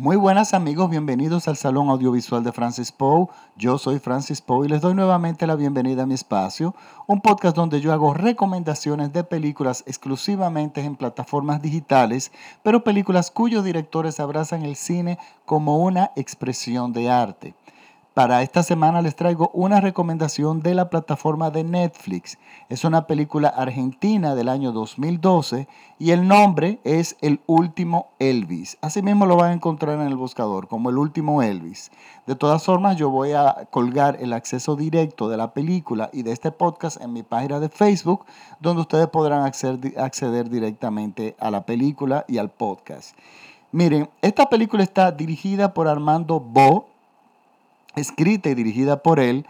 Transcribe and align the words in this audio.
Muy 0.00 0.16
buenas 0.16 0.54
amigos, 0.54 0.88
bienvenidos 0.88 1.46
al 1.46 1.58
Salón 1.58 1.90
Audiovisual 1.90 2.42
de 2.42 2.52
Francis 2.52 2.90
Poe. 2.90 3.26
Yo 3.56 3.76
soy 3.76 3.98
Francis 3.98 4.40
Poe 4.40 4.64
y 4.64 4.70
les 4.70 4.80
doy 4.80 4.94
nuevamente 4.94 5.46
la 5.46 5.56
bienvenida 5.56 6.04
a 6.04 6.06
mi 6.06 6.14
espacio, 6.14 6.74
un 7.06 7.20
podcast 7.20 7.54
donde 7.54 7.82
yo 7.82 7.92
hago 7.92 8.14
recomendaciones 8.14 9.12
de 9.12 9.24
películas 9.24 9.84
exclusivamente 9.86 10.80
en 10.80 10.96
plataformas 10.96 11.60
digitales, 11.60 12.32
pero 12.62 12.82
películas 12.82 13.30
cuyos 13.30 13.62
directores 13.62 14.20
abrazan 14.20 14.64
el 14.64 14.76
cine 14.76 15.18
como 15.44 15.76
una 15.76 16.12
expresión 16.16 16.94
de 16.94 17.10
arte. 17.10 17.54
Para 18.12 18.42
esta 18.42 18.64
semana 18.64 19.02
les 19.02 19.14
traigo 19.14 19.52
una 19.54 19.80
recomendación 19.80 20.62
de 20.62 20.74
la 20.74 20.90
plataforma 20.90 21.52
de 21.52 21.62
Netflix. 21.62 22.38
Es 22.68 22.84
una 22.84 23.06
película 23.06 23.48
argentina 23.48 24.34
del 24.34 24.48
año 24.48 24.72
2012 24.72 25.68
y 26.00 26.10
el 26.10 26.26
nombre 26.26 26.80
es 26.82 27.16
El 27.20 27.38
último 27.46 28.08
Elvis. 28.18 28.78
Asimismo 28.80 29.26
lo 29.26 29.36
van 29.36 29.50
a 29.50 29.54
encontrar 29.54 30.00
en 30.00 30.08
el 30.08 30.16
buscador 30.16 30.66
como 30.66 30.90
El 30.90 30.98
último 30.98 31.40
Elvis. 31.40 31.92
De 32.26 32.34
todas 32.34 32.64
formas, 32.64 32.96
yo 32.96 33.10
voy 33.10 33.30
a 33.30 33.68
colgar 33.70 34.18
el 34.20 34.32
acceso 34.32 34.74
directo 34.74 35.28
de 35.28 35.36
la 35.36 35.54
película 35.54 36.10
y 36.12 36.24
de 36.24 36.32
este 36.32 36.50
podcast 36.50 37.00
en 37.00 37.12
mi 37.12 37.22
página 37.22 37.60
de 37.60 37.68
Facebook, 37.68 38.24
donde 38.58 38.82
ustedes 38.82 39.06
podrán 39.06 39.44
acceder, 39.44 40.50
directamente 40.50 41.36
a 41.38 41.52
la 41.52 41.64
película 41.64 42.24
y 42.26 42.38
al 42.38 42.50
podcast. 42.50 43.16
Miren, 43.70 44.10
esta 44.20 44.48
película 44.48 44.82
está 44.82 45.12
dirigida 45.12 45.72
por 45.72 45.86
Armando 45.86 46.40
Bo 46.40 46.89
escrita 47.96 48.48
y 48.50 48.54
dirigida 48.54 49.02
por 49.02 49.20
él, 49.20 49.46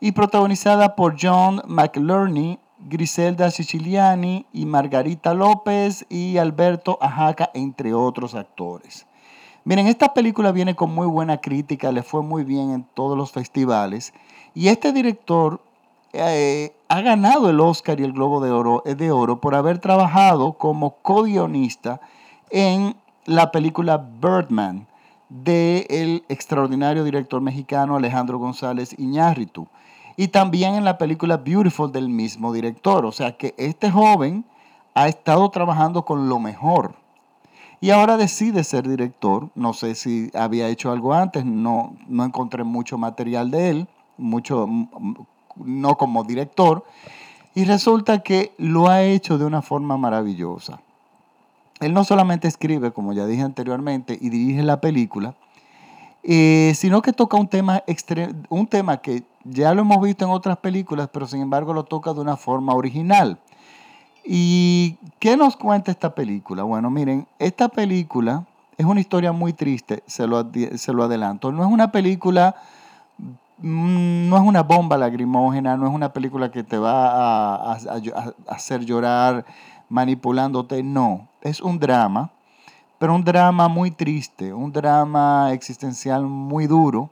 y 0.00 0.12
protagonizada 0.12 0.94
por 0.94 1.16
John 1.20 1.62
McLurney, 1.66 2.58
Griselda 2.78 3.50
Siciliani 3.50 4.46
y 4.52 4.66
Margarita 4.66 5.32
López 5.34 6.04
y 6.08 6.36
Alberto 6.36 6.98
Ajaca, 7.00 7.50
entre 7.54 7.94
otros 7.94 8.34
actores. 8.34 9.06
Miren, 9.64 9.86
esta 9.86 10.14
película 10.14 10.52
viene 10.52 10.76
con 10.76 10.94
muy 10.94 11.06
buena 11.06 11.40
crítica, 11.40 11.90
le 11.90 12.02
fue 12.02 12.22
muy 12.22 12.44
bien 12.44 12.70
en 12.70 12.84
todos 12.94 13.16
los 13.16 13.32
festivales, 13.32 14.12
y 14.54 14.68
este 14.68 14.92
director 14.92 15.60
eh, 16.12 16.74
ha 16.88 17.00
ganado 17.00 17.50
el 17.50 17.60
Oscar 17.60 18.00
y 18.00 18.04
el 18.04 18.12
Globo 18.12 18.40
de 18.40 18.50
Oro, 18.50 18.82
eh, 18.86 18.94
de 18.94 19.10
Oro 19.10 19.40
por 19.40 19.54
haber 19.54 19.78
trabajado 19.78 20.52
como 20.52 20.96
co-guionista 21.02 22.00
en 22.50 22.96
la 23.24 23.50
película 23.50 23.98
Birdman, 23.98 24.86
del 25.28 26.24
extraordinario 26.28 27.04
director 27.04 27.40
mexicano 27.40 27.96
Alejandro 27.96 28.38
González 28.38 28.94
Iñárritu. 28.98 29.66
Y 30.16 30.28
también 30.28 30.74
en 30.74 30.84
la 30.84 30.98
película 30.98 31.36
Beautiful 31.36 31.92
del 31.92 32.08
mismo 32.08 32.52
director. 32.52 33.04
O 33.04 33.12
sea 33.12 33.36
que 33.36 33.54
este 33.58 33.90
joven 33.90 34.44
ha 34.94 35.08
estado 35.08 35.50
trabajando 35.50 36.04
con 36.04 36.28
lo 36.28 36.38
mejor. 36.38 36.94
Y 37.80 37.90
ahora 37.90 38.16
decide 38.16 38.64
ser 38.64 38.88
director. 38.88 39.50
No 39.54 39.74
sé 39.74 39.94
si 39.94 40.30
había 40.34 40.68
hecho 40.68 40.90
algo 40.90 41.12
antes, 41.12 41.44
no, 41.44 41.94
no 42.08 42.24
encontré 42.24 42.64
mucho 42.64 42.96
material 42.96 43.50
de 43.50 43.70
él, 43.70 43.88
mucho, 44.16 44.66
no 45.56 45.96
como 45.96 46.24
director. 46.24 46.84
Y 47.54 47.64
resulta 47.64 48.20
que 48.20 48.52
lo 48.56 48.88
ha 48.88 49.02
hecho 49.02 49.36
de 49.36 49.44
una 49.44 49.60
forma 49.60 49.98
maravillosa 49.98 50.80
él 51.80 51.92
no 51.92 52.04
solamente 52.04 52.48
escribe, 52.48 52.92
como 52.92 53.12
ya 53.12 53.26
dije 53.26 53.42
anteriormente, 53.42 54.18
y 54.20 54.30
dirige 54.30 54.62
la 54.62 54.80
película, 54.80 55.34
eh, 56.22 56.72
sino 56.74 57.02
que 57.02 57.12
toca 57.12 57.36
un 57.36 57.48
tema, 57.48 57.82
un 58.48 58.66
tema 58.66 58.96
que 58.96 59.22
ya 59.44 59.74
lo 59.74 59.82
hemos 59.82 60.02
visto 60.02 60.24
en 60.24 60.30
otras 60.30 60.56
películas, 60.58 61.08
pero 61.12 61.26
sin 61.26 61.40
embargo 61.40 61.72
lo 61.72 61.84
toca 61.84 62.12
de 62.12 62.20
una 62.20 62.36
forma 62.36 62.74
original. 62.74 63.38
¿Y 64.24 64.96
qué 65.20 65.36
nos 65.36 65.56
cuenta 65.56 65.92
esta 65.92 66.14
película? 66.14 66.64
Bueno, 66.64 66.90
miren, 66.90 67.28
esta 67.38 67.68
película 67.68 68.44
es 68.76 68.84
una 68.84 69.00
historia 69.00 69.30
muy 69.30 69.52
triste, 69.52 70.02
se 70.06 70.26
lo, 70.26 70.50
se 70.74 70.92
lo 70.92 71.04
adelanto. 71.04 71.52
No 71.52 71.62
es 71.62 71.70
una 71.70 71.92
película, 71.92 72.56
mm, 73.58 74.28
no 74.28 74.36
es 74.36 74.42
una 74.42 74.64
bomba 74.64 74.96
lagrimógena, 74.96 75.76
no 75.76 75.86
es 75.86 75.94
una 75.94 76.12
película 76.12 76.50
que 76.50 76.64
te 76.64 76.76
va 76.76 77.54
a 77.54 77.78
hacer 78.48 78.84
llorar 78.84 79.46
manipulándote, 79.88 80.82
no 80.82 81.28
es 81.42 81.60
un 81.60 81.78
drama, 81.78 82.30
pero 82.98 83.14
un 83.14 83.24
drama 83.24 83.68
muy 83.68 83.90
triste, 83.90 84.52
un 84.52 84.72
drama 84.72 85.52
existencial 85.52 86.24
muy 86.26 86.66
duro, 86.66 87.10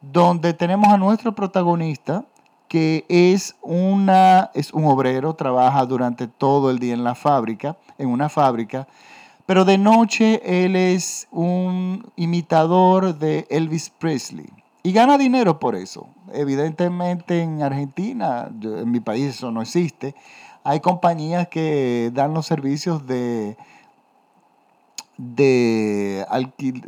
donde 0.00 0.52
tenemos 0.54 0.88
a 0.88 0.96
nuestro 0.96 1.34
protagonista 1.34 2.24
que 2.68 3.06
es, 3.08 3.56
una, 3.62 4.50
es 4.54 4.72
un 4.72 4.84
obrero, 4.84 5.34
trabaja 5.34 5.86
durante 5.86 6.28
todo 6.28 6.70
el 6.70 6.78
día 6.78 6.92
en 6.92 7.02
la 7.02 7.14
fábrica, 7.14 7.76
en 7.96 8.10
una 8.10 8.28
fábrica, 8.28 8.86
pero 9.46 9.64
de 9.64 9.78
noche 9.78 10.42
él 10.44 10.76
es 10.76 11.26
un 11.30 12.06
imitador 12.16 13.18
de 13.18 13.46
Elvis 13.48 13.88
Presley 13.88 14.50
y 14.82 14.92
gana 14.92 15.16
dinero 15.16 15.58
por 15.58 15.74
eso. 15.74 16.08
Evidentemente 16.34 17.40
en 17.40 17.62
Argentina, 17.62 18.50
en 18.62 18.90
mi 18.90 19.00
país 19.00 19.36
eso 19.36 19.50
no 19.50 19.62
existe, 19.62 20.14
hay 20.68 20.80
compañías 20.80 21.48
que 21.48 22.10
dan 22.12 22.34
los 22.34 22.44
servicios 22.44 23.06
de, 23.06 23.56
de 25.16 26.26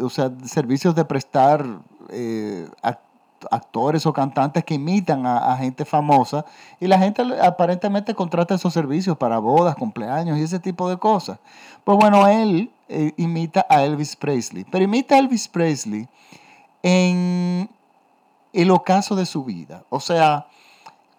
o 0.01 0.11
sea, 0.11 0.31
servicios 0.45 0.95
de 0.95 1.07
prestar 1.07 1.65
eh, 2.11 2.69
actores 3.51 4.05
o 4.05 4.13
cantantes 4.13 4.65
que 4.65 4.75
imitan 4.75 5.25
a, 5.25 5.57
gente 5.57 5.87
famosa 5.87 6.45
y 6.79 6.89
la 6.89 6.99
gente 6.99 7.23
aparentemente 7.41 8.15
contrata 8.15 8.55
esos 8.55 8.75
servicios 8.75 9.17
para 9.17 9.39
bodas, 9.39 9.77
cumpleaños 9.77 10.37
y 10.37 10.43
ese 10.43 10.59
tipo 10.59 10.91
de 10.91 10.99
cosas. 10.99 11.39
Pues 11.83 11.97
bueno, 11.97 12.29
él 12.29 12.71
eh, 12.91 13.15
imita 13.17 13.65
a 13.67 13.83
Elvis 13.83 14.15
Presley, 14.15 14.67
pero 14.71 14.85
imita 14.85 15.15
a 15.15 15.21
Elvis 15.21 15.49
Presley 15.49 16.07
en 16.83 17.71
el 18.53 18.71
ocaso 18.73 19.17
de 19.17 19.25
su 19.25 19.43
vida. 19.43 19.85
O 19.89 20.01
sea, 20.01 20.49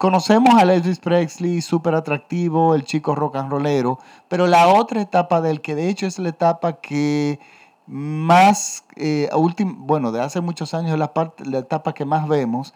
Conocemos 0.01 0.55
a 0.55 0.63
Elvis 0.63 0.97
Presley, 0.97 1.61
súper 1.61 1.93
atractivo, 1.93 2.73
el 2.73 2.85
chico 2.85 3.13
rock 3.13 3.35
and 3.35 3.51
rollero, 3.51 3.99
pero 4.29 4.47
la 4.47 4.67
otra 4.67 4.99
etapa 4.99 5.41
del 5.41 5.61
que 5.61 5.75
de 5.75 5.89
hecho 5.89 6.07
es 6.07 6.17
la 6.17 6.29
etapa 6.29 6.81
que 6.81 7.39
más, 7.85 8.83
eh, 8.95 9.29
bueno, 9.77 10.11
de 10.11 10.19
hace 10.19 10.41
muchos 10.41 10.73
años 10.73 10.97
la, 10.97 11.13
parte, 11.13 11.45
la 11.45 11.59
etapa 11.59 11.93
que 11.93 12.03
más 12.03 12.27
vemos, 12.27 12.73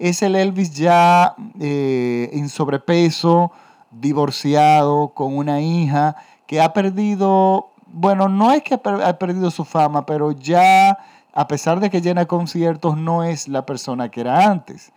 es 0.00 0.20
el 0.22 0.34
Elvis 0.34 0.74
ya 0.74 1.36
eh, 1.60 2.30
en 2.32 2.48
sobrepeso, 2.48 3.52
divorciado, 3.92 5.10
con 5.14 5.36
una 5.36 5.60
hija, 5.60 6.16
que 6.48 6.60
ha 6.60 6.72
perdido, 6.72 7.70
bueno, 7.86 8.28
no 8.28 8.50
es 8.50 8.64
que 8.64 8.74
ha 8.74 9.18
perdido 9.20 9.52
su 9.52 9.64
fama, 9.64 10.06
pero 10.06 10.32
ya, 10.32 10.98
a 11.32 11.46
pesar 11.46 11.78
de 11.78 11.88
que 11.88 12.00
llena 12.00 12.26
conciertos, 12.26 12.96
no 12.96 13.22
es 13.22 13.46
la 13.46 13.64
persona 13.64 14.08
que 14.08 14.22
era 14.22 14.50
antes. 14.50 14.92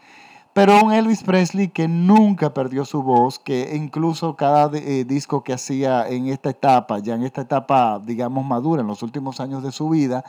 Pero 0.57 0.83
un 0.83 0.91
Elvis 0.91 1.21
Presley 1.21 1.67
que 1.67 1.87
nunca 1.87 2.51
perdió 2.51 2.83
su 2.83 3.03
voz, 3.03 3.37
que 3.37 3.75
incluso 3.75 4.35
cada 4.35 4.75
eh, 4.75 5.05
disco 5.05 5.43
que 5.43 5.53
hacía 5.53 6.09
en 6.09 6.29
esta 6.29 6.49
etapa, 6.49 6.97
ya 6.97 7.13
en 7.13 7.21
esta 7.21 7.41
etapa, 7.41 8.01
digamos, 8.03 8.43
madura, 8.43 8.81
en 8.81 8.87
los 8.87 9.03
últimos 9.03 9.39
años 9.39 9.61
de 9.61 9.71
su 9.71 9.87
vida, 9.89 10.23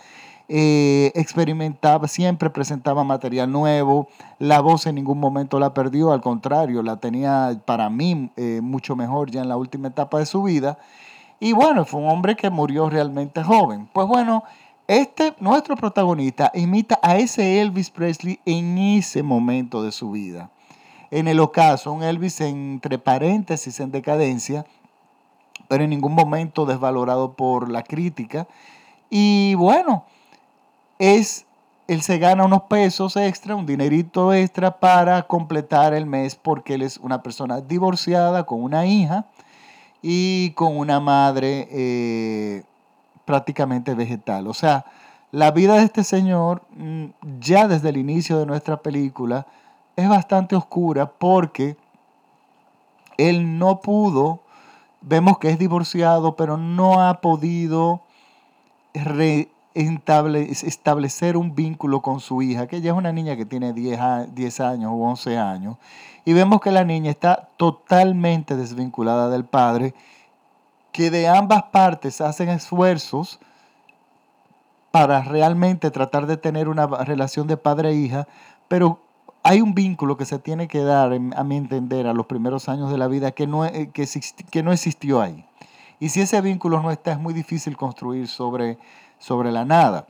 eh, 0.46 1.12
experimentaba, 1.14 2.08
siempre 2.08 2.50
presentaba 2.50 3.04
material 3.04 3.50
nuevo, 3.50 4.08
la 4.38 4.60
voz 4.60 4.84
en 4.84 4.96
ningún 4.96 5.18
momento 5.18 5.58
la 5.58 5.72
perdió, 5.72 6.12
al 6.12 6.20
contrario, 6.20 6.82
la 6.82 6.96
tenía 6.98 7.58
para 7.64 7.88
mí 7.88 8.30
eh, 8.36 8.60
mucho 8.62 8.96
mejor 8.96 9.30
ya 9.30 9.40
en 9.40 9.48
la 9.48 9.56
última 9.56 9.88
etapa 9.88 10.18
de 10.18 10.26
su 10.26 10.42
vida. 10.42 10.76
Y 11.40 11.54
bueno, 11.54 11.86
fue 11.86 12.02
un 12.02 12.10
hombre 12.10 12.36
que 12.36 12.50
murió 12.50 12.90
realmente 12.90 13.42
joven. 13.42 13.88
Pues 13.94 14.06
bueno, 14.06 14.44
este, 14.88 15.34
nuestro 15.38 15.76
protagonista, 15.76 16.50
imita 16.54 16.98
a 17.02 17.18
ese 17.18 17.60
Elvis 17.60 17.90
Presley 17.90 18.40
en 18.46 18.78
ese 18.78 19.22
momento 19.22 19.82
de 19.82 19.92
su 19.92 20.10
vida. 20.10 20.50
En 21.10 21.28
el 21.28 21.40
ocaso, 21.40 21.92
un 21.92 22.02
Elvis 22.02 22.40
entre 22.40 22.98
paréntesis 22.98 23.80
en 23.80 23.92
decadencia, 23.92 24.64
pero 25.68 25.84
en 25.84 25.90
ningún 25.90 26.14
momento 26.14 26.64
desvalorado 26.64 27.34
por 27.34 27.70
la 27.70 27.82
crítica. 27.82 28.48
Y 29.10 29.54
bueno, 29.56 30.04
es, 30.98 31.44
él 31.86 32.00
se 32.00 32.16
gana 32.16 32.46
unos 32.46 32.62
pesos 32.62 33.14
extra, 33.16 33.56
un 33.56 33.66
dinerito 33.66 34.32
extra 34.32 34.80
para 34.80 35.22
completar 35.26 35.92
el 35.92 36.06
mes 36.06 36.34
porque 36.34 36.74
él 36.74 36.82
es 36.82 36.96
una 36.96 37.22
persona 37.22 37.60
divorciada 37.60 38.46
con 38.46 38.62
una 38.62 38.86
hija 38.86 39.26
y 40.00 40.52
con 40.52 40.78
una 40.78 40.98
madre 40.98 41.68
eh, 41.70 42.64
prácticamente 43.28 43.94
vegetal. 43.94 44.46
O 44.46 44.54
sea, 44.54 44.86
la 45.32 45.50
vida 45.50 45.74
de 45.74 45.84
este 45.84 46.02
señor, 46.02 46.62
mm, 46.74 47.04
ya 47.40 47.68
desde 47.68 47.90
el 47.90 47.98
inicio 47.98 48.38
de 48.38 48.46
nuestra 48.46 48.78
película, 48.78 49.46
es 49.96 50.08
bastante 50.08 50.56
oscura 50.56 51.04
porque 51.04 51.76
él 53.18 53.58
no 53.58 53.82
pudo, 53.82 54.40
vemos 55.02 55.38
que 55.38 55.50
es 55.50 55.58
divorciado, 55.58 56.36
pero 56.36 56.56
no 56.56 57.02
ha 57.02 57.20
podido 57.20 58.00
establecer 59.74 61.36
un 61.36 61.54
vínculo 61.54 62.00
con 62.00 62.20
su 62.20 62.40
hija, 62.40 62.66
que 62.66 62.78
ella 62.78 62.92
es 62.92 62.96
una 62.96 63.12
niña 63.12 63.36
que 63.36 63.44
tiene 63.44 63.74
10, 63.74 64.34
10 64.34 64.60
años 64.60 64.90
o 64.90 64.96
11 65.04 65.36
años, 65.36 65.76
y 66.24 66.32
vemos 66.32 66.62
que 66.62 66.70
la 66.70 66.84
niña 66.84 67.10
está 67.10 67.50
totalmente 67.58 68.56
desvinculada 68.56 69.28
del 69.28 69.44
padre 69.44 69.92
que 70.92 71.10
de 71.10 71.28
ambas 71.28 71.64
partes 71.64 72.20
hacen 72.20 72.48
esfuerzos 72.48 73.38
para 74.90 75.22
realmente 75.22 75.90
tratar 75.90 76.26
de 76.26 76.36
tener 76.36 76.68
una 76.68 76.86
relación 76.86 77.46
de 77.46 77.56
padre 77.56 77.90
e 77.90 77.94
hija, 77.94 78.26
pero 78.68 79.00
hay 79.42 79.60
un 79.60 79.74
vínculo 79.74 80.16
que 80.16 80.24
se 80.24 80.38
tiene 80.38 80.68
que 80.68 80.80
dar, 80.80 81.12
a 81.12 81.44
mi 81.44 81.56
entender, 81.56 82.06
a 82.06 82.14
los 82.14 82.26
primeros 82.26 82.68
años 82.68 82.90
de 82.90 82.98
la 82.98 83.08
vida 83.08 83.30
que 83.32 83.46
no, 83.46 83.64
eh, 83.64 83.90
que, 83.92 84.06
que 84.50 84.62
no 84.62 84.72
existió 84.72 85.20
ahí. 85.20 85.44
Y 86.00 86.10
si 86.10 86.20
ese 86.20 86.40
vínculo 86.40 86.80
no 86.82 86.90
está, 86.90 87.12
es 87.12 87.18
muy 87.18 87.34
difícil 87.34 87.76
construir 87.76 88.28
sobre, 88.28 88.78
sobre 89.18 89.52
la 89.52 89.64
nada. 89.64 90.06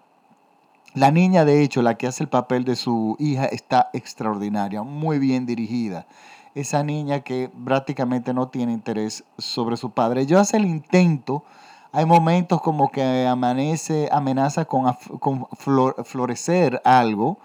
La 0.94 1.10
niña, 1.10 1.44
de 1.44 1.62
hecho, 1.62 1.82
la 1.82 1.96
que 1.96 2.06
hace 2.06 2.22
el 2.22 2.28
papel 2.28 2.64
de 2.64 2.76
su 2.76 3.16
hija, 3.18 3.44
está 3.46 3.90
extraordinaria, 3.92 4.82
muy 4.82 5.18
bien 5.18 5.46
dirigida. 5.46 6.06
Esa 6.54 6.82
niña 6.82 7.20
que 7.20 7.50
prácticamente 7.64 8.34
no 8.34 8.48
tiene 8.48 8.72
interés 8.72 9.24
sobre 9.38 9.76
su 9.76 9.90
padre. 9.90 10.26
Yo 10.26 10.40
hace 10.40 10.56
el 10.56 10.64
intento, 10.64 11.44
hay 11.92 12.04
momentos 12.04 12.60
como 12.60 12.90
que 12.90 13.26
amanece, 13.26 14.08
amenaza 14.12 14.64
con, 14.64 14.92
con 15.20 15.46
florecer 15.56 16.80
algo, 16.84 17.38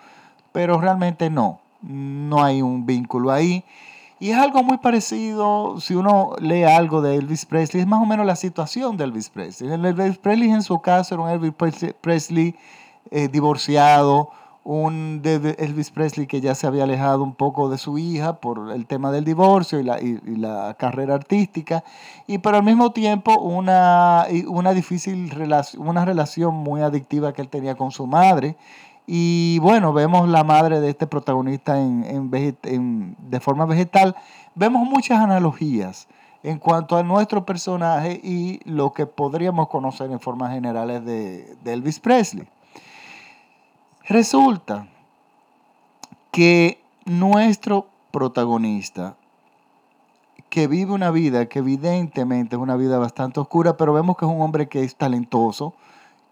pero 0.51 0.79
realmente 0.79 1.29
no, 1.29 1.59
no 1.81 2.43
hay 2.43 2.61
un 2.61 2.85
vínculo 2.85 3.31
ahí. 3.31 3.63
Y 4.19 4.29
es 4.29 4.37
algo 4.37 4.63
muy 4.63 4.77
parecido, 4.77 5.81
si 5.81 5.95
uno 5.95 6.35
lee 6.39 6.63
algo 6.63 7.01
de 7.01 7.17
Elvis 7.17 7.45
Presley, 7.45 7.81
es 7.81 7.87
más 7.87 8.01
o 8.01 8.05
menos 8.05 8.25
la 8.25 8.37
situación 8.37 8.95
de 8.95 9.03
Elvis 9.03 9.29
Presley. 9.29 9.69
Elvis 9.69 10.17
Presley 10.17 10.49
en 10.49 10.63
su 10.63 10.79
caso 10.79 11.15
era 11.15 11.23
un 11.23 11.29
Elvis 11.29 11.53
Presley 11.99 12.55
eh, 13.11 13.27
divorciado, 13.27 14.31
un 14.63 15.21
Elvis 15.23 15.91
Presley 15.91 16.25
que 16.25 16.39
ya 16.39 16.55
se 16.55 16.67
había 16.67 16.85
alejado 16.85 17.21
un 17.23 17.35
poco 17.35 17.69
de 17.69 17.77
su 17.77 17.97
hija 17.97 18.37
por 18.37 18.71
el 18.71 18.85
tema 18.85 19.11
del 19.11 19.25
divorcio 19.25 19.79
y 19.79 19.83
la, 19.83 20.01
y, 20.01 20.19
la 20.37 20.75
carrera 20.79 21.15
artística, 21.15 21.83
y 22.27 22.37
pero 22.37 22.57
al 22.57 22.63
mismo 22.63 22.91
tiempo 22.91 23.37
una, 23.39 24.25
una 24.47 24.73
difícil 24.73 25.29
relación, 25.29 25.85
una 25.85 26.05
relación 26.05 26.55
muy 26.55 26.81
adictiva 26.81 27.33
que 27.33 27.41
él 27.41 27.49
tenía 27.49 27.75
con 27.75 27.91
su 27.91 28.07
madre. 28.07 28.55
Y 29.05 29.59
bueno, 29.59 29.91
vemos 29.91 30.29
la 30.29 30.45
madre 30.45 30.79
de 30.79 30.89
este 30.91 31.07
protagonista 31.07 31.77
en, 31.77 32.05
en, 32.05 33.17
de 33.19 33.39
forma 33.41 33.65
vegetal. 33.65 34.15
Vemos 34.55 34.87
muchas 34.87 35.19
analogías 35.19 36.07
en 36.41 36.57
cuanto 36.57 36.95
a 36.95 37.03
nuestro 37.03 37.45
personaje 37.45 38.21
y 38.23 38.61
lo 38.63 38.93
que 38.93 39.05
podríamos 39.05 39.67
conocer 39.67 40.09
en 40.09 40.21
formas 40.21 40.53
generales 40.53 41.03
de, 41.03 41.57
de 41.63 41.73
Elvis 41.73 41.99
Presley. 41.99 42.47
Resulta 44.09 44.87
que 46.31 46.83
nuestro 47.05 47.87
protagonista, 48.11 49.15
que 50.49 50.67
vive 50.67 50.91
una 50.91 51.09
vida 51.09 51.45
que 51.45 51.59
evidentemente 51.59 52.57
es 52.57 52.61
una 52.61 52.75
vida 52.75 52.97
bastante 52.99 53.39
oscura, 53.39 53.77
pero 53.77 53.93
vemos 53.93 54.17
que 54.17 54.25
es 54.25 54.31
un 54.31 54.41
hombre 54.41 54.67
que 54.67 54.83
es 54.83 54.97
talentoso, 54.97 55.73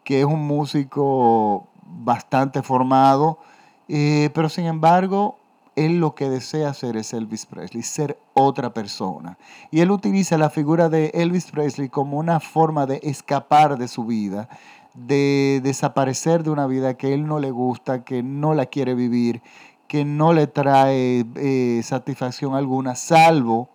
que 0.04 0.20
es 0.20 0.26
un 0.26 0.46
músico 0.46 1.68
bastante 1.84 2.62
formado, 2.62 3.38
eh, 3.88 4.30
pero 4.34 4.50
sin 4.50 4.66
embargo, 4.66 5.38
él 5.78 6.00
lo 6.00 6.14
que 6.14 6.30
desea 6.30 6.70
hacer 6.70 6.98
es 6.98 7.14
Elvis 7.14 7.46
Presley, 7.46 7.84
ser 7.84 8.20
otra 8.34 8.74
persona. 8.74 9.38
Y 9.72 9.80
él 9.80 9.92
utiliza 9.92 10.38
la 10.38 10.50
figura 10.50 10.90
de 10.90 11.12
Elvis 11.14 11.50
Presley 11.52 11.88
como 11.88 12.18
una 12.18 12.42
forma 12.42 12.86
de 12.86 13.00
escapar 13.04 13.78
de 13.78 13.88
su 13.88 14.04
vida, 14.04 14.50
de 14.94 15.62
desaparecer 15.64 16.44
de 16.44 16.50
una 16.50 16.68
vida 16.68 16.96
que 16.96 17.14
él 17.14 17.26
no 17.26 17.40
le 17.40 17.52
gusta, 17.52 18.04
que 18.04 18.24
no 18.24 18.54
la 18.54 18.66
quiere 18.66 18.94
vivir, 18.96 19.42
que 19.88 20.06
no 20.06 20.34
le 20.34 20.48
trae 20.48 21.26
eh, 21.36 21.82
satisfacción 21.84 22.56
alguna, 22.56 22.96
salvo 22.96 23.70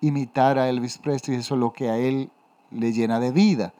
imitar 0.00 0.58
a 0.58 0.68
Elvis 0.68 0.98
Presley, 0.98 1.38
eso 1.38 1.54
es 1.54 1.60
lo 1.60 1.72
que 1.72 1.90
a 1.90 1.98
él 1.98 2.30
le 2.70 2.92
llena 2.92 3.20
de 3.20 3.30
vida. 3.30 3.72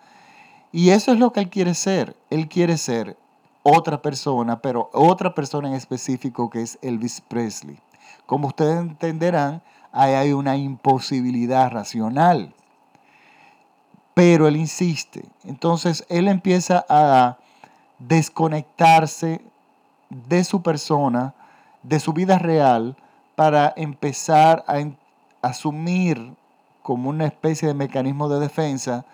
Y 0.73 0.91
eso 0.91 1.13
es 1.13 1.19
lo 1.19 1.33
que 1.33 1.41
él 1.41 1.49
quiere 1.49 1.75
ser. 1.75 2.15
Él 2.31 2.49
quiere 2.49 2.77
ser 2.77 3.17
otra 3.63 4.03
persona, 4.03 4.61
pero 4.61 4.91
otra 4.93 5.35
persona 5.35 5.69
en 5.69 5.75
específico 5.75 6.49
que 6.51 6.63
es 6.63 6.79
Elvis 6.83 7.21
Presley. 7.21 7.79
Como 8.27 8.49
ustedes 8.49 8.79
entenderán, 8.79 9.63
ahí 9.93 10.15
hay 10.15 10.33
una 10.33 10.57
imposibilidad 10.57 11.71
racional 11.71 12.55
pero 14.15 14.49
él 14.49 14.57
insiste. 14.57 15.25
Entonces 15.45 16.05
él 16.09 16.29
empieza 16.29 16.85
a 16.89 17.39
desconectarse 17.99 19.41
de 20.09 20.45
su 20.45 20.63
persona, 20.63 21.35
de 21.83 22.01
su 22.01 22.13
vida 22.13 22.39
real, 22.39 22.97
para 23.37 23.73
empezar 23.77 24.65
a 24.67 24.79
asumir 25.41 26.35
como 26.83 27.09
una 27.09 27.27
especie 27.27 27.69
de 27.69 27.75
mecanismo 27.75 28.29
de 28.29 28.41
defensa 28.41 29.05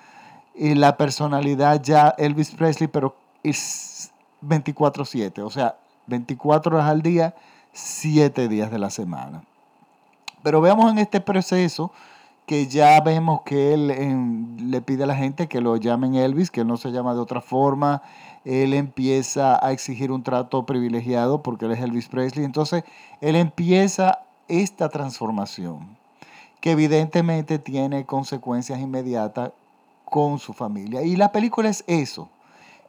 y 0.54 0.75
la 0.75 0.96
personalidad 0.96 1.82
ya 1.82 2.14
Elvis 2.16 2.50
Presley, 2.50 2.88
pero 2.88 3.14
es 3.42 4.10
24/7, 4.40 5.42
o 5.42 5.50
sea, 5.50 5.76
24 6.06 6.76
horas 6.76 6.88
al 6.88 7.02
día, 7.02 7.34
7 7.72 8.49
días 8.49 8.70
de 8.70 8.78
la 8.78 8.90
semana. 8.90 9.42
Pero 10.42 10.60
veamos 10.60 10.90
en 10.90 10.99
este 10.99 11.20
proceso 11.20 11.92
que 12.46 12.69
ya 12.69 13.00
vemos 13.00 13.43
que 13.43 13.75
él 13.75 14.70
le 14.70 14.81
pide 14.81 15.02
a 15.02 15.06
la 15.06 15.16
gente 15.16 15.48
que 15.48 15.60
lo 15.60 15.76
llamen 15.76 16.14
Elvis, 16.14 16.50
que 16.50 16.60
él 16.60 16.69
no 16.69 16.76
se 16.76 16.93
llama 16.93 17.12
de 17.12 17.20
otra 17.20 17.40
forma. 17.40 18.02
Él 18.44 18.72
empieza 18.72 19.58
a 19.64 19.72
exigir 19.72 20.12
un 20.12 20.22
trato 20.22 20.64
privilegiado 20.64 21.43
porque 21.43 21.66
él 21.66 21.72
es 21.72 21.81
Elvis 21.81 22.08
Presley. 22.08 22.44
Entonces, 22.44 22.84
él 23.20 23.34
empieza 23.34 24.20
esta 24.46 24.88
transformación 24.88 25.96
que 26.60 26.70
evidentemente 26.70 27.58
tiene 27.58 28.06
consecuencias 28.06 28.78
inmediatas 28.78 29.50
con 30.04 30.38
su 30.38 30.52
familia. 30.52 31.02
Y 31.02 31.16
la 31.16 31.32
película 31.32 31.69
es 31.69 31.82
eso. 31.88 32.28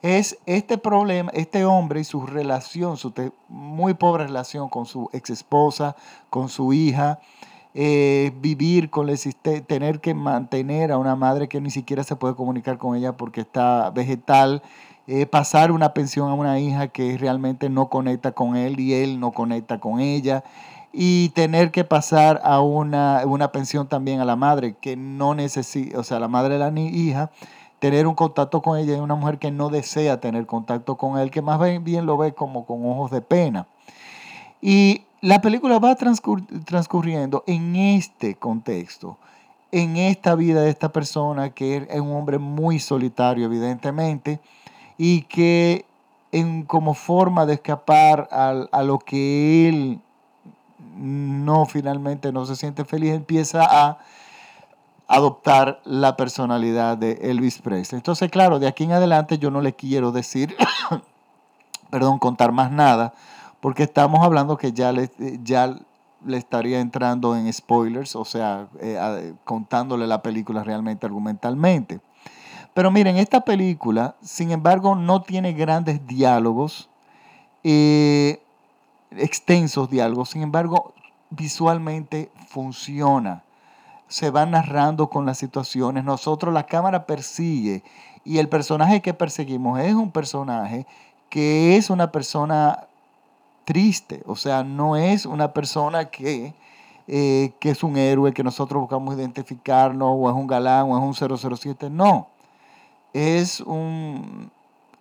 Es 0.03 0.37
este 0.45 0.77
problema, 0.77 1.31
este 1.33 1.65
hombre 1.65 2.01
y 2.01 2.03
su 2.03 2.27
relación, 2.27 2.97
su 2.97 3.11
muy 3.49 3.95
pobre 3.95 4.27
relación 4.27 4.69
con 4.69 4.85
su 4.85 5.09
ex 5.11 5.31
esposa, 5.31 5.95
con 6.29 6.49
su 6.49 6.71
hija, 6.71 7.19
eh, 7.79 8.31
vivir 8.41 8.89
con 8.89 9.07
el 9.07 9.19
tener 9.67 9.99
que 9.99 10.15
mantener 10.15 10.91
a 10.91 10.97
una 10.97 11.15
madre 11.15 11.47
que 11.47 11.61
ni 11.61 11.69
siquiera 11.69 12.03
se 12.03 12.15
puede 12.15 12.33
comunicar 12.33 12.79
con 12.79 12.95
ella 12.95 13.15
porque 13.15 13.41
está 13.41 13.91
vegetal, 13.91 14.63
eh, 15.05 15.27
pasar 15.27 15.71
una 15.71 15.93
pensión 15.93 16.27
a 16.27 16.33
una 16.33 16.59
hija 16.59 16.87
que 16.87 17.19
realmente 17.19 17.69
no 17.69 17.87
conecta 17.87 18.31
con 18.31 18.55
él 18.55 18.79
y 18.79 18.95
él 18.95 19.19
no 19.19 19.31
conecta 19.31 19.79
con 19.79 19.99
ella, 19.99 20.43
y 20.91 21.29
tener 21.35 21.69
que 21.69 21.83
pasar 21.83 22.41
a 22.43 22.61
una, 22.61 23.21
una 23.27 23.51
pensión 23.51 23.87
también 23.87 24.21
a 24.21 24.25
la 24.25 24.35
madre 24.35 24.73
que 24.81 24.95
no 24.95 25.35
necesita, 25.35 25.99
o 25.99 26.03
sea, 26.03 26.19
la 26.19 26.27
madre 26.27 26.57
de 26.57 26.59
la 26.59 26.79
hija, 26.79 27.29
tener 27.77 28.07
un 28.07 28.15
contacto 28.15 28.63
con 28.63 28.79
ella 28.79 28.97
y 28.97 28.99
una 28.99 29.13
mujer 29.13 29.37
que 29.37 29.51
no 29.51 29.69
desea 29.69 30.19
tener 30.19 30.47
contacto 30.47 30.97
con 30.97 31.19
él, 31.19 31.29
que 31.29 31.43
más 31.43 31.59
bien 31.83 32.07
lo 32.07 32.17
ve 32.17 32.33
como 32.33 32.65
con 32.65 32.83
ojos 32.89 33.11
de 33.11 33.21
pena. 33.21 33.67
Y 34.63 35.03
la 35.27 35.41
película 35.41 35.77
va 35.77 35.93
transcurriendo 35.93 37.43
en 37.47 37.75
este 37.75 38.35
contexto, 38.35 39.17
en 39.73 39.97
esta 39.97 40.35
vida 40.35 40.61
de 40.61 40.69
esta 40.69 40.93
persona 40.93 41.49
que 41.49 41.85
es 41.89 41.99
un 41.99 42.15
hombre 42.15 42.37
muy 42.37 42.79
solitario, 42.79 43.45
evidentemente, 43.45 44.39
y 44.97 45.23
que 45.23 45.85
en, 46.31 46.63
como 46.63 46.93
forma 46.93 47.45
de 47.45 47.55
escapar 47.55 48.29
a, 48.31 48.83
lo 48.83 48.99
que 48.99 49.67
él 49.67 49.99
no 50.95 51.65
finalmente 51.65 52.31
no 52.31 52.45
se 52.45 52.55
siente 52.55 52.85
feliz, 52.85 53.11
empieza 53.11 53.67
a 53.69 53.97
adoptar 55.09 55.81
la 55.83 56.15
personalidad 56.15 56.97
de 56.97 57.19
Elvis 57.23 57.59
Presley. 57.61 57.97
Entonces, 57.97 58.31
claro, 58.31 58.59
de 58.59 58.67
aquí 58.67 58.85
en 58.85 58.93
adelante 58.93 59.37
yo 59.37 59.51
no 59.51 59.59
le 59.59 59.73
quiero 59.73 60.13
decir, 60.13 60.55
perdón, 61.89 62.17
contar 62.17 62.53
más 62.53 62.71
nada, 62.71 63.13
porque 63.59 63.83
estamos 63.83 64.23
hablando 64.23 64.57
que 64.57 64.71
ya 64.71 64.91
le, 64.91 65.09
ya 65.43 65.75
le 66.25 66.37
estaría 66.37 66.79
entrando 66.79 67.35
en 67.35 67.51
spoilers, 67.51 68.15
o 68.15 68.25
sea, 68.25 68.67
eh, 68.79 69.33
contándole 69.43 70.07
la 70.07 70.21
película 70.21 70.63
realmente 70.63 71.05
argumentalmente. 71.05 71.99
Pero 72.73 72.91
miren, 72.91 73.17
esta 73.17 73.41
película, 73.41 74.15
sin 74.21 74.51
embargo, 74.51 74.95
no 74.95 75.21
tiene 75.21 75.53
grandes 75.53 76.05
diálogos, 76.05 76.89
eh, 77.63 78.39
extensos 79.11 79.89
diálogos, 79.89 80.29
sin 80.29 80.43
embargo, 80.43 80.93
visualmente 81.29 82.31
funciona. 82.47 83.43
Se 84.07 84.29
va 84.29 84.45
narrando 84.45 85.09
con 85.09 85.25
las 85.25 85.37
situaciones. 85.37 86.03
Nosotros, 86.03 86.53
la 86.53 86.65
cámara 86.65 87.05
persigue 87.05 87.83
y 88.23 88.37
el 88.37 88.47
personaje 88.47 89.01
que 89.01 89.13
perseguimos 89.13 89.79
es 89.79 89.93
un 89.93 90.11
personaje 90.11 90.85
que 91.29 91.75
es 91.75 91.89
una 91.89 92.11
persona 92.11 92.86
triste, 93.67 94.23
o 94.25 94.37
sea, 94.37 94.63
no 94.63 94.95
es 94.95 95.25
una 95.25 95.51
persona 95.51 96.05
que, 96.05 96.53
eh, 97.05 97.51
que 97.59 97.71
es 97.71 97.83
un 97.83 97.97
héroe 97.97 98.31
que 98.31 98.41
nosotros 98.41 98.79
buscamos 98.79 99.13
identificarnos, 99.17 100.09
o 100.09 100.29
es 100.29 100.35
un 100.37 100.47
galán, 100.47 100.89
o 100.89 100.97
es 100.97 101.21
un 101.21 101.37
007, 101.37 101.89
no, 101.89 102.29
es 103.11 103.59
un 103.59 104.49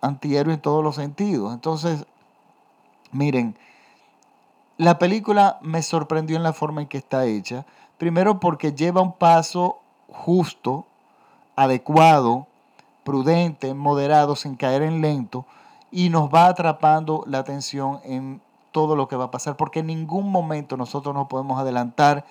antihéroe 0.01 0.53
en 0.53 0.59
todos 0.59 0.83
los 0.83 0.95
sentidos. 0.95 1.53
Entonces, 1.53 2.05
miren, 3.13 3.55
la 4.75 4.99
película 4.99 5.59
me 5.61 5.81
sorprendió 5.81 6.35
en 6.35 6.43
la 6.43 6.51
forma 6.51 6.81
en 6.81 6.89
que 6.89 6.97
está 6.97 7.25
hecha, 7.25 7.65
primero 7.97 8.41
porque 8.41 8.73
lleva 8.73 9.01
un 9.01 9.13
paso 9.13 9.79
justo, 10.11 10.85
adecuado, 11.55 12.47
prudente, 13.05 13.73
moderado, 13.73 14.35
sin 14.35 14.57
caer 14.57 14.81
en 14.81 14.99
lento, 14.99 15.45
y 15.89 16.09
nos 16.09 16.29
va 16.29 16.47
atrapando 16.47 17.23
la 17.27 17.39
atención 17.39 18.01
en 18.03 18.41
todo 18.77 18.95
lo 18.95 19.07
que 19.07 19.15
va 19.15 19.23
a 19.23 19.31
pasar, 19.31 19.57
porque 19.57 19.79
en 19.79 19.87
ningún 19.87 20.31
momento 20.31 20.77
nosotros 20.77 21.15
nos 21.15 21.25
podemos 21.25 21.59
adelantar 21.59 22.25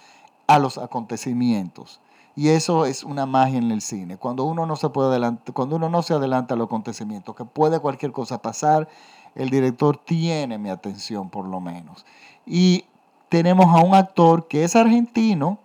a 0.46 0.60
los 0.60 0.78
acontecimientos. 0.78 1.98
Y 2.36 2.50
eso 2.50 2.86
es 2.86 3.02
una 3.02 3.26
magia 3.26 3.58
en 3.58 3.72
el 3.72 3.80
cine. 3.80 4.16
Cuando 4.16 4.44
uno 4.44 4.64
no 4.64 4.76
se 4.76 4.88
puede 4.90 5.18
cuando 5.52 5.74
uno 5.74 5.88
no 5.88 6.04
se 6.04 6.14
adelanta 6.14 6.54
a 6.54 6.56
los 6.56 6.66
acontecimientos, 6.66 7.34
que 7.34 7.44
puede 7.44 7.80
cualquier 7.80 8.12
cosa 8.12 8.40
pasar, 8.42 8.86
el 9.34 9.50
director 9.50 9.96
tiene 9.96 10.56
mi 10.56 10.70
atención 10.70 11.30
por 11.30 11.46
lo 11.46 11.58
menos. 11.58 12.06
Y 12.46 12.84
tenemos 13.28 13.66
a 13.66 13.84
un 13.84 13.96
actor 13.96 14.46
que 14.46 14.62
es 14.62 14.76
argentino, 14.76 15.58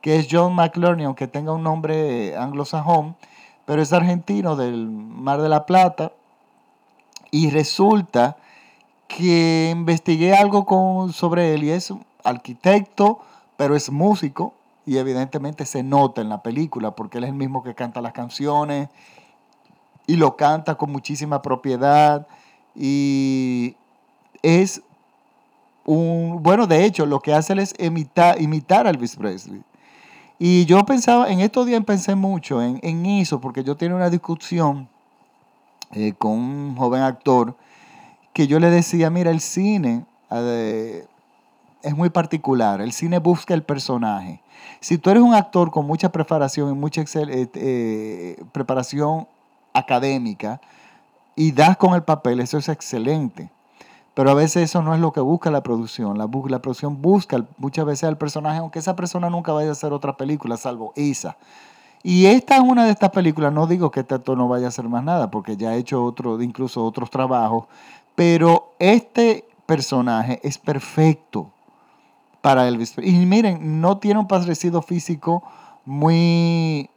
que 0.00 0.16
es 0.16 0.28
John 0.30 0.54
McLearney, 0.54 1.04
aunque 1.04 1.28
tenga 1.28 1.52
un 1.52 1.62
nombre 1.62 2.34
anglosajón, 2.34 3.14
pero 3.66 3.82
es 3.82 3.92
argentino 3.92 4.56
del 4.56 4.88
Mar 4.88 5.42
de 5.42 5.50
la 5.50 5.66
Plata. 5.66 6.12
Y 7.30 7.50
resulta 7.50 8.38
que 9.16 9.70
investigué 9.70 10.34
algo 10.34 10.66
con, 10.66 11.12
sobre 11.12 11.54
él 11.54 11.64
y 11.64 11.70
es 11.70 11.92
arquitecto, 12.24 13.20
pero 13.56 13.76
es 13.76 13.90
músico 13.90 14.54
y 14.86 14.96
evidentemente 14.96 15.66
se 15.66 15.82
nota 15.84 16.20
en 16.20 16.28
la 16.28 16.42
película 16.42 16.90
porque 16.96 17.18
él 17.18 17.24
es 17.24 17.30
el 17.30 17.36
mismo 17.36 17.62
que 17.62 17.74
canta 17.74 18.00
las 18.00 18.12
canciones 18.12 18.88
y 20.08 20.16
lo 20.16 20.36
canta 20.36 20.74
con 20.74 20.90
muchísima 20.90 21.42
propiedad 21.42 22.26
y 22.74 23.76
es 24.42 24.82
un, 25.84 26.42
bueno, 26.42 26.66
de 26.66 26.84
hecho, 26.84 27.06
lo 27.06 27.20
que 27.20 27.34
hace 27.34 27.52
él 27.52 27.60
es 27.60 27.74
imitar, 27.78 28.40
imitar 28.40 28.86
a 28.86 28.90
Elvis 28.90 29.16
Presley. 29.16 29.62
Y 30.40 30.64
yo 30.64 30.84
pensaba, 30.84 31.30
en 31.30 31.40
estos 31.40 31.66
días 31.66 31.84
pensé 31.84 32.16
mucho 32.16 32.60
en, 32.60 33.06
eso, 33.06 33.40
porque 33.40 33.62
yo 33.62 33.76
tenía 33.76 33.94
una 33.94 34.10
discusión 34.10 34.88
eh, 35.92 36.14
con 36.18 36.32
un 36.32 36.76
joven 36.76 37.02
actor 37.02 37.54
que 38.34 38.48
yo 38.48 38.58
le 38.60 38.68
decía, 38.68 39.08
mira, 39.08 39.30
el 39.30 39.40
cine 39.40 40.04
eh, 40.30 41.06
es 41.82 41.96
muy 41.96 42.10
particular, 42.10 42.80
el 42.80 42.92
cine 42.92 43.18
busca 43.18 43.54
el 43.54 43.62
personaje. 43.62 44.42
Si 44.80 44.98
tú 44.98 45.08
eres 45.10 45.22
un 45.22 45.34
actor 45.34 45.70
con 45.70 45.86
mucha 45.86 46.10
preparación 46.10 46.70
y 46.70 46.74
mucha 46.74 47.02
eh, 47.02 47.48
eh, 47.54 48.44
preparación 48.52 49.26
académica 49.72 50.60
y 51.36 51.52
das 51.52 51.76
con 51.76 51.94
el 51.94 52.02
papel, 52.02 52.40
eso 52.40 52.58
es 52.58 52.68
excelente. 52.68 53.50
Pero 54.14 54.30
a 54.30 54.34
veces 54.34 54.64
eso 54.64 54.82
no 54.82 54.94
es 54.94 55.00
lo 55.00 55.12
que 55.12 55.20
busca 55.20 55.50
la 55.50 55.62
producción. 55.62 56.18
La, 56.18 56.28
la 56.48 56.58
producción 56.60 57.00
busca 57.00 57.44
muchas 57.58 57.84
veces 57.84 58.04
al 58.04 58.18
personaje, 58.18 58.58
aunque 58.58 58.80
esa 58.80 58.96
persona 58.96 59.30
nunca 59.30 59.52
vaya 59.52 59.70
a 59.70 59.72
hacer 59.72 59.92
otra 59.92 60.16
película, 60.16 60.56
salvo 60.56 60.92
esa. 60.96 61.36
Y 62.02 62.26
esta 62.26 62.56
es 62.56 62.62
una 62.62 62.84
de 62.84 62.90
estas 62.90 63.10
películas, 63.10 63.52
no 63.52 63.66
digo 63.66 63.90
que 63.90 64.00
este 64.00 64.14
actor 64.14 64.36
no 64.36 64.46
vaya 64.46 64.66
a 64.66 64.68
hacer 64.68 64.86
más 64.88 65.02
nada, 65.02 65.30
porque 65.30 65.56
ya 65.56 65.70
ha 65.70 65.76
hecho 65.76 66.04
otro, 66.04 66.40
incluso 66.42 66.84
otros 66.84 67.10
trabajos, 67.10 67.64
pero 68.14 68.74
este 68.78 69.44
personaje 69.66 70.40
es 70.42 70.58
perfecto 70.58 71.50
para 72.40 72.68
Elvis. 72.68 72.94
Y 72.98 73.12
miren, 73.12 73.80
no 73.80 73.98
tiene 73.98 74.20
un 74.20 74.28
parecido 74.28 74.82
físico 74.82 75.42
muy, 75.84 76.90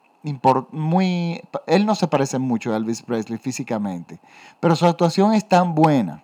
muy... 0.71 1.41
Él 1.65 1.85
no 1.85 1.95
se 1.95 2.07
parece 2.07 2.37
mucho 2.39 2.73
a 2.73 2.77
Elvis 2.77 3.01
Presley 3.01 3.37
físicamente, 3.37 4.19
pero 4.59 4.75
su 4.75 4.85
actuación 4.85 5.33
es 5.33 5.47
tan 5.47 5.73
buena. 5.73 6.23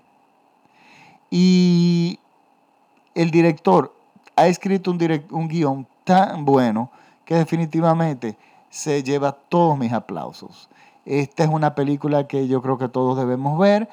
Y 1.32 2.20
el 3.16 3.32
director 3.32 3.96
ha 4.36 4.48
escrito 4.48 4.92
un, 4.92 5.00
un 5.32 5.48
guion 5.48 5.88
tan 6.04 6.46
bueno 6.46 6.92
que 7.26 7.36
definitivamente 7.36 8.38
se 8.70 9.04
lleva 9.04 9.32
todos 9.32 9.78
mis 9.78 9.94
aplausos. 9.94 10.70
Esta 11.06 11.44
es 11.44 11.50
una 11.50 11.76
película 11.76 12.28
que 12.28 12.48
yo 12.48 12.62
creo 12.62 12.78
que 12.78 12.90
todos 12.90 13.18
debemos 13.18 13.58
ver. 13.60 13.90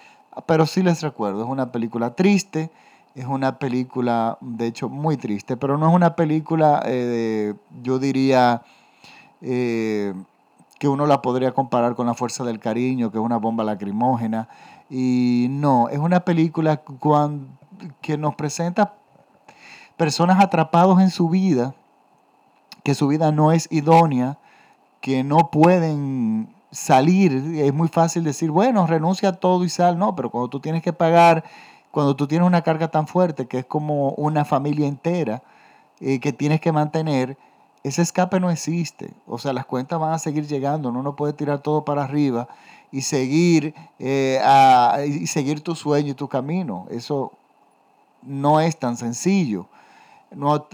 Pero 0.46 0.66
sí 0.66 0.82
les 0.82 1.02
recuerdo, 1.02 1.42
es 1.42 1.48
una 1.48 1.72
película 1.72 2.14
triste, 2.14 2.70
es 3.14 3.26
una 3.26 3.58
película, 3.58 4.38
de 4.40 4.66
hecho, 4.66 4.88
muy 4.88 5.16
triste, 5.16 5.56
pero 5.56 5.76
no 5.76 5.88
es 5.88 5.94
una 5.94 6.14
película, 6.14 6.82
eh, 6.86 7.54
yo 7.82 7.98
diría, 7.98 8.62
eh, 9.40 10.14
que 10.78 10.88
uno 10.88 11.06
la 11.06 11.20
podría 11.20 11.52
comparar 11.52 11.94
con 11.94 12.06
La 12.06 12.14
Fuerza 12.14 12.42
del 12.42 12.58
Cariño, 12.58 13.10
que 13.10 13.18
es 13.18 13.22
una 13.22 13.36
bomba 13.36 13.64
lacrimógena. 13.64 14.48
Y 14.88 15.48
no, 15.50 15.90
es 15.90 15.98
una 15.98 16.20
película 16.20 16.80
que 18.00 18.16
nos 18.16 18.34
presenta 18.34 18.94
personas 19.98 20.42
atrapados 20.42 20.98
en 21.02 21.10
su 21.10 21.28
vida, 21.28 21.74
que 22.82 22.94
su 22.94 23.08
vida 23.08 23.30
no 23.30 23.52
es 23.52 23.70
idónea, 23.70 24.38
que 25.02 25.22
no 25.22 25.50
pueden 25.50 26.54
salir, 26.70 27.32
es 27.56 27.74
muy 27.74 27.88
fácil 27.88 28.24
decir, 28.24 28.50
bueno, 28.50 28.86
renuncia 28.86 29.30
a 29.30 29.32
todo 29.32 29.64
y 29.64 29.68
sal, 29.68 29.98
no, 29.98 30.14
pero 30.14 30.30
cuando 30.30 30.48
tú 30.48 30.60
tienes 30.60 30.82
que 30.82 30.92
pagar, 30.92 31.44
cuando 31.90 32.14
tú 32.14 32.26
tienes 32.26 32.46
una 32.46 32.62
carga 32.62 32.88
tan 32.88 33.06
fuerte 33.06 33.46
que 33.46 33.58
es 33.58 33.66
como 33.66 34.10
una 34.10 34.44
familia 34.44 34.86
entera 34.86 35.42
eh, 36.00 36.20
que 36.20 36.32
tienes 36.32 36.60
que 36.60 36.72
mantener, 36.72 37.36
ese 37.82 38.02
escape 38.02 38.38
no 38.40 38.50
existe. 38.50 39.12
O 39.26 39.38
sea, 39.38 39.52
las 39.52 39.66
cuentas 39.66 39.98
van 39.98 40.12
a 40.12 40.18
seguir 40.18 40.46
llegando, 40.46 40.90
uno 40.90 41.02
no 41.02 41.16
puede 41.16 41.32
tirar 41.32 41.60
todo 41.60 41.84
para 41.84 42.04
arriba 42.04 42.48
y 42.92 43.02
seguir, 43.02 43.74
eh, 43.98 44.40
y 45.06 45.26
seguir 45.26 45.62
tu 45.62 45.74
sueño 45.74 46.12
y 46.12 46.14
tu 46.14 46.28
camino. 46.28 46.86
Eso 46.90 47.32
no 48.22 48.60
es 48.60 48.76
tan 48.78 48.96
sencillo 48.96 49.66
no, 50.30 50.68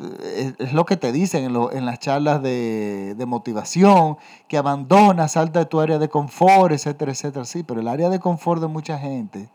es 0.58 0.72
lo 0.72 0.84
que 0.84 0.96
te 0.96 1.12
dicen 1.12 1.44
en, 1.44 1.86
las 1.86 1.98
charlas 1.98 2.42
de, 2.42 3.24
motivación, 3.26 4.18
que 4.48 4.58
abandonas, 4.58 5.32
salta 5.32 5.60
de 5.60 5.66
tu 5.66 5.80
área 5.80 5.98
de 5.98 6.08
confort, 6.08 6.72
etcétera, 6.72 7.12
etcétera. 7.12 7.44
Sí, 7.44 7.62
pero 7.62 7.80
el 7.80 7.88
área 7.88 8.10
de 8.10 8.20
confort 8.20 8.60
de 8.60 8.68
mucha 8.68 8.98
gente 8.98 9.48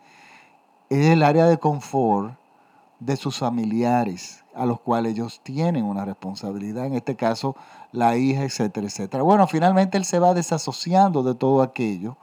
es 0.90 1.06
el 1.08 1.22
área 1.22 1.46
de 1.46 1.58
confort 1.58 2.34
de 3.00 3.16
sus 3.16 3.38
familiares, 3.38 4.44
a 4.56 4.66
los 4.66 4.80
cuales 4.80 5.14
ellos 5.14 5.40
tienen 5.44 5.86
una 5.86 6.04
responsabilidad, 6.04 6.86
en 6.86 6.96
este 6.96 7.16
caso 7.16 7.56
la 7.92 8.18
hija, 8.18 8.44
etcétera, 8.44 8.88
etcétera. 8.88 9.24
Bueno, 9.24 9.48
finalmente 9.48 9.98
él 9.98 10.06
se 10.06 10.20
va 10.20 10.34
desasociando 10.34 11.22
de 11.22 11.36
todo 11.36 11.62
aquello, 11.62 12.18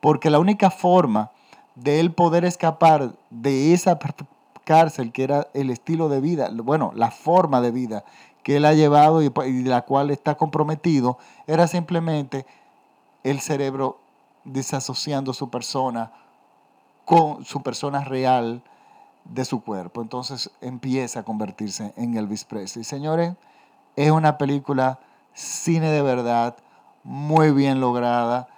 porque 0.00 0.30
la 0.30 0.38
única 0.38 0.70
forma 0.70 1.30
de 1.74 2.00
él 2.00 2.12
poder 2.12 2.44
escapar 2.44 3.12
de 3.30 3.74
esa 3.74 3.98
cárcel, 4.66 5.12
que 5.12 5.22
era 5.22 5.46
el 5.54 5.70
estilo 5.70 6.08
de 6.08 6.20
vida, 6.20 6.50
bueno, 6.52 6.92
la 6.94 7.12
forma 7.12 7.60
de 7.60 7.70
vida 7.70 8.04
que 8.42 8.56
él 8.56 8.64
ha 8.64 8.74
llevado 8.74 9.22
y, 9.22 9.30
la 9.64 9.82
cual 9.82 10.10
está 10.10 10.36
comprometido, 10.36 11.18
era 11.46 11.66
simplemente 11.66 12.46
el 13.24 13.40
cerebro 13.40 13.98
desasociando 14.44 15.32
su 15.32 15.50
persona 15.50 16.12
con 17.04 17.44
su 17.44 17.62
persona 17.62 18.04
real 18.04 18.62
de 19.24 19.44
su 19.44 19.62
cuerpo. 19.62 20.02
Entonces 20.02 20.50
empieza 20.60 21.20
a 21.20 21.22
convertirse 21.22 21.92
en 21.96 22.16
Elvis 22.16 22.44
Presley. 22.44 22.84
Señores, 22.84 23.34
es 23.96 24.10
una 24.10 24.36
película 24.38 25.00
cine 25.32 25.90
de 25.90 26.02
verdad, 26.02 26.56
muy 27.04 27.52
bien 27.52 27.80
lograda. 27.80 28.48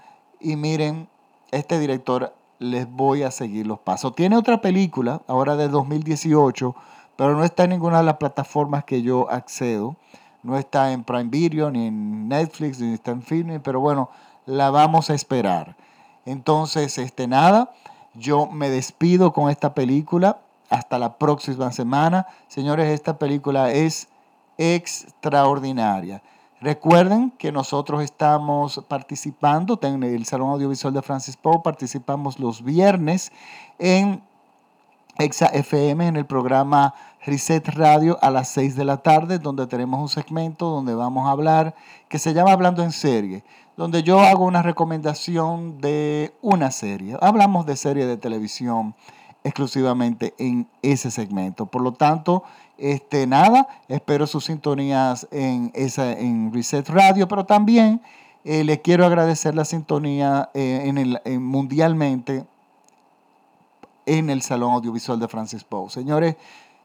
Y 0.40 0.56
miren, 0.56 1.08
este 1.50 1.78
director 1.78 2.34
les 2.58 2.90
voy 2.90 3.22
a 3.22 3.30
seguir 3.30 3.66
los 3.66 3.78
pasos. 3.78 4.14
Tiene 4.14 4.36
otra 4.36 4.60
película, 4.60 5.22
ahora 5.26 5.56
de 5.56 5.68
2018, 5.68 6.74
pero 7.16 7.34
no 7.36 7.44
está 7.44 7.64
en 7.64 7.70
ninguna 7.70 7.98
de 7.98 8.04
las 8.04 8.16
plataformas 8.16 8.84
que 8.84 9.02
yo 9.02 9.30
accedo. 9.30 9.96
No 10.42 10.56
está 10.56 10.92
en 10.92 11.04
Prime 11.04 11.30
Video, 11.30 11.70
ni 11.70 11.86
en 11.86 12.28
Netflix, 12.28 12.80
ni 12.80 12.94
está 12.94 13.10
en 13.10 13.22
Filming, 13.22 13.60
pero 13.60 13.80
bueno, 13.80 14.10
la 14.46 14.70
vamos 14.70 15.10
a 15.10 15.14
esperar. 15.14 15.76
Entonces, 16.24 16.98
este 16.98 17.26
nada, 17.26 17.72
yo 18.14 18.46
me 18.46 18.70
despido 18.70 19.32
con 19.32 19.50
esta 19.50 19.74
película. 19.74 20.38
Hasta 20.70 20.98
la 20.98 21.16
próxima 21.16 21.72
semana. 21.72 22.26
Señores, 22.46 22.88
esta 22.88 23.18
película 23.18 23.72
es 23.72 24.08
extraordinaria. 24.58 26.22
Recuerden 26.60 27.30
que 27.38 27.52
nosotros 27.52 28.02
estamos 28.02 28.84
participando 28.88 29.78
en 29.80 30.02
el 30.02 30.24
Salón 30.24 30.50
Audiovisual 30.50 30.92
de 30.92 31.02
Francis 31.02 31.36
Poe, 31.36 31.60
participamos 31.62 32.40
los 32.40 32.64
viernes 32.64 33.30
en 33.78 34.20
Exa 35.18 35.46
FM 35.46 36.08
en 36.08 36.16
el 36.16 36.26
programa 36.26 36.94
Reset 37.24 37.68
Radio 37.68 38.18
a 38.22 38.30
las 38.30 38.48
6 38.48 38.74
de 38.74 38.84
la 38.84 38.96
tarde, 38.96 39.38
donde 39.38 39.68
tenemos 39.68 40.00
un 40.00 40.08
segmento 40.08 40.68
donde 40.68 40.96
vamos 40.96 41.28
a 41.28 41.30
hablar 41.30 41.76
que 42.08 42.18
se 42.18 42.34
llama 42.34 42.50
Hablando 42.50 42.82
en 42.82 42.90
Serie, 42.90 43.44
donde 43.76 44.02
yo 44.02 44.18
hago 44.18 44.44
una 44.44 44.62
recomendación 44.62 45.80
de 45.80 46.34
una 46.42 46.72
serie. 46.72 47.16
Hablamos 47.20 47.66
de 47.66 47.76
serie 47.76 48.04
de 48.06 48.16
televisión 48.16 48.96
exclusivamente 49.44 50.34
en 50.38 50.68
ese 50.82 51.12
segmento. 51.12 51.66
Por 51.66 51.82
lo 51.82 51.92
tanto, 51.92 52.42
este, 52.78 53.26
nada, 53.26 53.66
espero 53.88 54.26
sus 54.26 54.44
sintonías 54.44 55.26
en, 55.30 55.72
esa, 55.74 56.12
en 56.12 56.52
Reset 56.52 56.88
Radio, 56.88 57.26
pero 57.28 57.44
también 57.44 58.00
eh, 58.44 58.64
le 58.64 58.80
quiero 58.80 59.04
agradecer 59.04 59.54
la 59.54 59.64
sintonía 59.64 60.50
eh, 60.54 60.84
en 60.86 60.96
el, 60.96 61.20
mundialmente 61.40 62.46
en 64.06 64.30
el 64.30 64.42
Salón 64.42 64.72
Audiovisual 64.72 65.18
de 65.20 65.28
Francis 65.28 65.64
Poe. 65.64 65.90
Señores, 65.90 66.36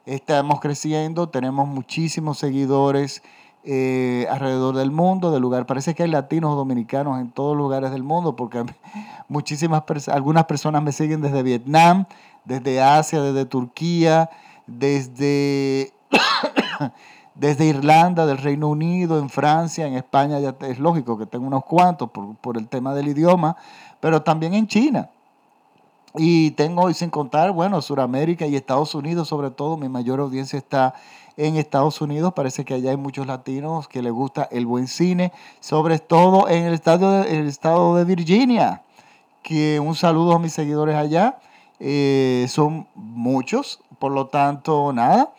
estamos 0.06 0.60
creciendo, 0.60 1.30
tenemos 1.30 1.68
muchísimos 1.68 2.38
seguidores 2.38 3.24
eh, 3.64 4.28
alrededor 4.30 4.76
del 4.76 4.92
mundo, 4.92 5.32
del 5.32 5.42
lugar. 5.42 5.66
Parece 5.66 5.96
que 5.96 6.04
hay 6.04 6.10
latinos 6.10 6.58
dominicanos 6.58 7.22
en 7.22 7.32
todos 7.32 7.56
lugares 7.56 7.92
del 7.92 8.04
mundo, 8.04 8.36
porque 8.36 8.66
muchísimas 9.30 9.84
algunas 10.10 10.46
personas 10.46 10.84
me 10.84 10.92
siguen 10.92 11.22
desde 11.22 11.44
Vietnam, 11.44 12.06
desde 12.44 12.82
Asia, 12.82 13.22
desde 13.22 13.46
Turquía, 13.46 14.30
desde, 14.68 15.92
desde 17.36 17.66
Irlanda, 17.66 18.26
del 18.26 18.38
Reino 18.38 18.70
Unido, 18.70 19.20
en 19.20 19.30
Francia, 19.30 19.88
en 19.88 19.96
España, 19.96 20.40
ya 20.40 20.56
es 20.68 20.80
lógico 20.80 21.18
que 21.18 21.26
tengo 21.26 21.48
unos 21.48 21.66
cuantos 21.66 22.10
por, 22.10 22.36
por 22.36 22.58
el 22.58 22.68
tema 22.68 22.94
del 22.94 23.08
idioma, 23.10 23.58
pero 24.00 24.22
también 24.22 24.54
en 24.54 24.68
China. 24.68 25.10
Y 26.16 26.52
tengo, 26.52 26.90
y 26.90 26.94
sin 26.94 27.10
contar, 27.10 27.52
bueno, 27.52 27.82
Sudamérica 27.82 28.46
y 28.46 28.56
Estados 28.56 28.94
Unidos 28.94 29.28
sobre 29.28 29.50
todo, 29.50 29.78
mi 29.78 29.90
mayor 29.90 30.20
audiencia 30.20 30.60
está 30.60 30.94
en 31.38 31.56
Estados 31.56 32.02
Unidos. 32.02 32.34
Parece 32.34 32.66
que 32.66 32.76
allá 32.76 32.92
hay 32.92 32.98
muchos 32.98 33.26
latinos 33.26 33.88
que 33.88 34.04
les 34.04 34.12
gusta 34.12 34.48
el 34.52 34.68
buen 34.68 34.88
cine, 34.88 35.32
sobre 35.60 35.98
todo 35.98 36.48
en 36.50 36.66
el 36.66 36.74
estado 36.74 37.24
de, 37.24 37.48
estado 37.48 37.96
de 37.96 38.06
Virginia. 38.06 38.84
Que 39.42 39.80
un 39.80 39.96
saludo 39.96 40.34
a 40.34 40.40
mis 40.40 40.54
seguidores 40.54 40.96
allá. 40.96 41.40
Eh, 41.80 42.46
son 42.48 42.88
muchos, 42.94 43.82
por 44.04 44.12
lo 44.12 44.28
tanto, 44.28 44.92
nada. 44.92 45.32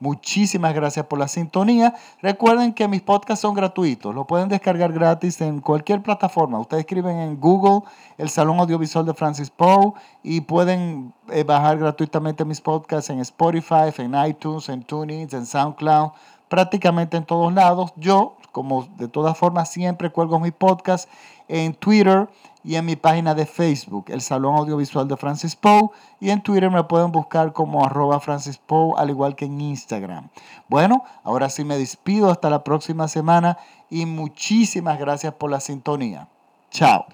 Muchísimas 0.00 0.74
gracias 0.74 1.06
por 1.06 1.20
la 1.20 1.28
sintonía. 1.28 1.94
Recuerden 2.20 2.72
que 2.72 2.88
mis 2.88 3.00
podcasts 3.00 3.42
son 3.42 3.54
gratuitos. 3.54 4.12
Lo 4.12 4.26
pueden 4.26 4.48
descargar 4.48 4.92
gratis 4.92 5.40
en 5.40 5.60
cualquier 5.60 6.02
plataforma. 6.02 6.58
Ustedes 6.58 6.80
escriben 6.80 7.16
en 7.16 7.38
Google 7.38 7.88
el 8.16 8.28
Salón 8.28 8.58
Audiovisual 8.58 9.06
de 9.06 9.14
Francis 9.14 9.50
Poe 9.50 9.92
y 10.24 10.40
pueden 10.40 11.14
eh, 11.30 11.44
bajar 11.44 11.78
gratuitamente 11.78 12.44
mis 12.44 12.60
podcasts 12.60 13.08
en 13.08 13.20
Spotify, 13.20 13.92
en 13.98 14.16
iTunes, 14.26 14.68
en 14.68 14.82
TuneIn, 14.82 15.28
en 15.30 15.46
SoundCloud, 15.46 16.10
prácticamente 16.48 17.16
en 17.16 17.24
todos 17.24 17.52
lados. 17.52 17.92
Yo, 17.94 18.34
como 18.50 18.88
de 18.96 19.06
todas 19.06 19.38
formas, 19.38 19.70
siempre 19.70 20.10
cuelgo 20.10 20.40
mis 20.40 20.50
podcasts 20.50 21.08
en 21.46 21.72
Twitter 21.72 22.28
y 22.64 22.74
en 22.76 22.84
mi 22.84 22.96
página 22.96 23.34
de 23.34 23.46
Facebook, 23.46 24.06
el 24.08 24.20
Salón 24.20 24.56
Audiovisual 24.56 25.08
de 25.08 25.16
Francis 25.16 25.56
Poe, 25.56 25.90
y 26.20 26.30
en 26.30 26.42
Twitter 26.42 26.70
me 26.70 26.84
pueden 26.84 27.12
buscar 27.12 27.52
como 27.52 27.84
arroba 27.84 28.20
Francis 28.20 28.58
Poe, 28.58 28.94
al 28.96 29.10
igual 29.10 29.36
que 29.36 29.46
en 29.46 29.60
Instagram. 29.60 30.28
Bueno, 30.68 31.04
ahora 31.24 31.48
sí 31.48 31.64
me 31.64 31.78
despido 31.78 32.30
hasta 32.30 32.50
la 32.50 32.64
próxima 32.64 33.08
semana 33.08 33.58
y 33.90 34.06
muchísimas 34.06 34.98
gracias 34.98 35.34
por 35.34 35.50
la 35.50 35.60
sintonía. 35.60 36.28
Chao. 36.70 37.06